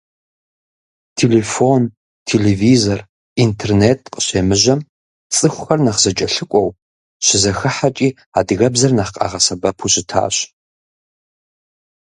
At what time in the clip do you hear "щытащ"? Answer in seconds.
9.91-10.35